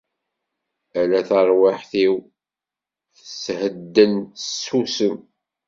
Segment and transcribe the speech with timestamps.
[0.99, 1.21] Ala!
[1.29, 2.15] Tarwiḥt-iw
[3.17, 5.17] tethedden, tessusem.